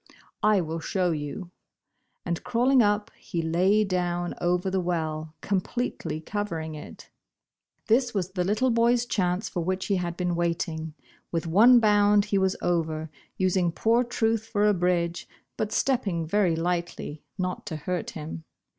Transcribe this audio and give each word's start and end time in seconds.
'* 0.27 0.41
I 0.55 0.61
will 0.61 0.79
show 0.79 1.11
you," 1.11 1.51
and 2.25 2.43
crawling 2.43 2.81
up, 2.81 3.11
he 3.19 3.39
lay 3.43 3.83
down 3.83 4.33
over 4.41 4.71
the 4.71 4.79
well, 4.79 5.35
completely 5.41 6.19
covering 6.19 6.73
it. 6.73 7.11
This 7.85 8.11
was 8.11 8.31
the 8.31 8.43
little 8.43 8.71
boy's 8.71 9.05
chance, 9.05 9.47
for 9.47 9.63
which 9.63 9.85
he 9.85 9.97
had 9.97 10.17
been 10.17 10.35
waiting. 10.35 10.95
With 11.31 11.45
one 11.45 11.79
bound 11.79 12.25
he 12.25 12.39
was 12.39 12.55
over, 12.63 13.11
using 13.37 13.71
poor 13.71 14.03
Truth 14.03 14.47
for 14.47 14.65
a 14.67 14.73
bridge, 14.73 15.29
but 15.55 15.71
stepping 15.71 16.25
very 16.25 16.55
lightly, 16.55 17.21
not 17.37 17.67
to 17.67 17.75
hurt 17.75 18.09
him. 18.17 18.43